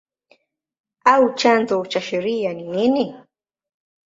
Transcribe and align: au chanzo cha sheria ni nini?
au 1.15 1.27
chanzo 1.37 1.79
cha 1.91 2.01
sheria 2.01 2.51
ni 2.53 2.63
nini? 2.73 3.07